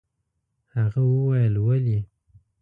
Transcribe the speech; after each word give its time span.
هغه 0.75 1.01
وويل: 1.11 1.55
ولې؟ 1.65 1.99